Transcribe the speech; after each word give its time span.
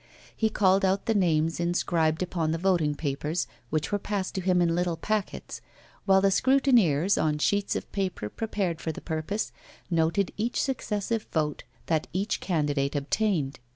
He 0.35 0.49
called 0.49 0.83
out 0.83 1.05
the 1.05 1.13
names 1.13 1.59
inscribed 1.59 2.23
upon 2.23 2.49
the 2.49 2.57
voting 2.57 2.95
papers, 2.95 3.45
which 3.69 3.91
were 3.91 3.99
passed 3.99 4.33
to 4.33 4.41
him 4.41 4.59
in 4.59 4.73
little 4.73 4.97
packets, 4.97 5.61
while 6.05 6.21
the 6.21 6.31
scrutineers, 6.31 7.19
on 7.21 7.37
sheets 7.37 7.75
of 7.75 7.91
paper 7.91 8.27
prepared 8.27 8.81
for 8.81 8.91
the 8.91 8.99
purpose, 8.99 9.51
noted 9.91 10.31
each 10.37 10.59
successive 10.59 11.27
vote 11.31 11.65
that 11.85 12.07
each 12.13 12.39
candidate 12.39 12.95
obtained. 12.95 13.59